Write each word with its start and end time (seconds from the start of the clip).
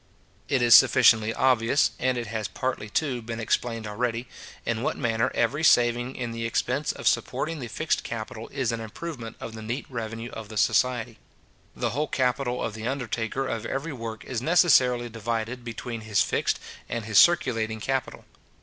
It 0.49 0.63
is 0.63 0.75
sufficiently 0.75 1.31
obvious, 1.31 1.91
and 1.99 2.17
it 2.17 2.25
has 2.25 2.47
partly, 2.47 2.89
too, 2.89 3.21
been 3.21 3.39
explained 3.39 3.85
already, 3.85 4.27
in 4.65 4.81
what 4.81 4.97
manner 4.97 5.29
every 5.35 5.63
saving 5.63 6.15
in 6.15 6.31
the 6.31 6.43
expense 6.43 6.91
of 6.91 7.07
supporting 7.07 7.59
the 7.59 7.67
fixed 7.67 8.03
capital 8.03 8.47
is 8.47 8.71
an 8.71 8.79
improvement 8.79 9.35
of 9.39 9.53
the 9.53 9.61
neat 9.61 9.85
revenue 9.91 10.31
of 10.31 10.49
the 10.49 10.57
society. 10.57 11.19
The 11.75 11.91
whole 11.91 12.07
capital 12.07 12.63
of 12.63 12.73
the 12.73 12.87
undertaker 12.87 13.45
of 13.45 13.63
every 13.63 13.93
work 13.93 14.25
is 14.25 14.41
necessarily 14.41 15.07
divided 15.07 15.63
between 15.63 16.01
his 16.01 16.23
fixed 16.23 16.59
and 16.89 17.05
his 17.05 17.19
circulating 17.19 17.79
capital. 17.79 18.25